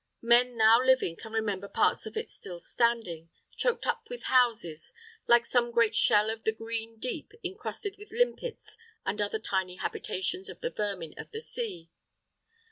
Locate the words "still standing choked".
2.31-3.85